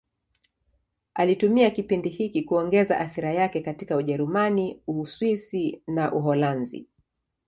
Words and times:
Alitumia 1.13 1.69
kipindi 1.71 2.09
hiki 2.09 2.41
kuongeza 2.43 2.99
athira 2.99 3.33
yake 3.33 3.61
katika 3.61 3.97
Ujerumani, 3.97 4.81
Uswisi 4.87 5.83
na 5.87 6.13
Uholanzi. 6.13 6.87